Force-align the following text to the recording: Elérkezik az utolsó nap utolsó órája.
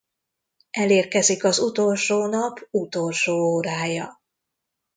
Elérkezik 0.69 1.43
az 1.43 1.59
utolsó 1.59 2.25
nap 2.27 2.59
utolsó 2.71 3.33
órája. 3.37 4.21